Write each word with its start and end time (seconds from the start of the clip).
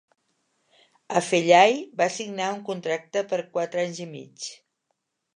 Afellay 1.19 1.75
va 2.01 2.07
signar 2.15 2.47
un 2.53 2.63
contracte 2.69 3.23
per 3.33 3.39
quatre 3.57 3.83
anys 3.83 3.99
i 4.07 4.07
mig. 4.15 4.49